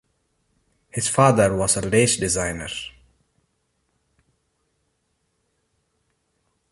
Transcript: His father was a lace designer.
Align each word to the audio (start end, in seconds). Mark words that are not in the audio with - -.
His 0.89 1.07
father 1.07 1.55
was 1.55 1.77
a 1.77 1.81
lace 1.81 2.17
designer. 2.17 2.69